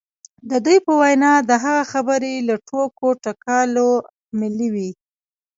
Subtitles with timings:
[0.49, 3.89] د دوی په وینا د هغه خبرې له ټوکو ټکالو
[4.39, 4.89] ملې وې